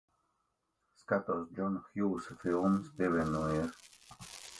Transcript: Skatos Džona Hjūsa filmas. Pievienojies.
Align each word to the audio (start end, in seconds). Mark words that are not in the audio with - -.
Skatos 1.01 1.43
Džona 1.59 1.81
Hjūsa 1.99 2.37
filmas. 2.45 2.89
Pievienojies. 2.95 3.93